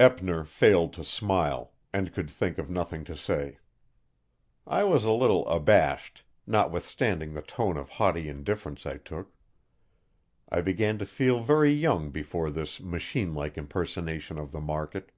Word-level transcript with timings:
Eppner 0.00 0.44
failed 0.44 0.94
to 0.94 1.04
smile, 1.04 1.72
and 1.92 2.14
could 2.14 2.30
think 2.30 2.56
of 2.56 2.70
nothing 2.70 3.04
to 3.04 3.14
say. 3.14 3.58
I 4.66 4.82
was 4.84 5.04
a 5.04 5.12
little 5.12 5.46
abashed, 5.46 6.24
notwithstanding 6.46 7.34
the 7.34 7.42
tone 7.42 7.76
of 7.76 7.90
haughty 7.90 8.26
indifference 8.30 8.86
I 8.86 8.96
took. 8.96 9.34
I 10.48 10.62
began 10.62 10.96
to 11.00 11.04
feel 11.04 11.40
very 11.42 11.70
young 11.70 12.08
before 12.10 12.48
this 12.50 12.80
machine 12.80 13.34
like 13.34 13.58
impersonation 13.58 14.38
of 14.38 14.52
the 14.52 14.60
market. 14.62 15.10